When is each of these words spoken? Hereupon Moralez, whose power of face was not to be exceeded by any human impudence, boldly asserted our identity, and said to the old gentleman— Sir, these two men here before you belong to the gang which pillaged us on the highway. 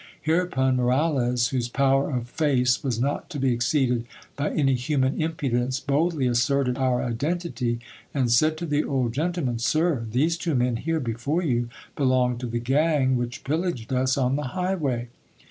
Hereupon 0.19 0.77
Moralez, 0.77 1.49
whose 1.49 1.69
power 1.69 2.09
of 2.09 2.27
face 2.27 2.83
was 2.83 2.99
not 2.99 3.29
to 3.29 3.37
be 3.39 3.53
exceeded 3.53 4.07
by 4.35 4.49
any 4.49 4.73
human 4.73 5.21
impudence, 5.21 5.79
boldly 5.79 6.25
asserted 6.25 6.75
our 6.79 7.03
identity, 7.03 7.77
and 8.11 8.31
said 8.31 8.57
to 8.57 8.65
the 8.65 8.83
old 8.83 9.13
gentleman— 9.13 9.59
Sir, 9.73 10.07
these 10.11 10.37
two 10.37 10.55
men 10.55 10.77
here 10.77 10.99
before 10.99 11.43
you 11.43 11.69
belong 11.95 12.39
to 12.39 12.47
the 12.47 12.57
gang 12.57 13.15
which 13.15 13.43
pillaged 13.43 13.93
us 13.93 14.17
on 14.17 14.37
the 14.37 14.45
highway. 14.57 15.09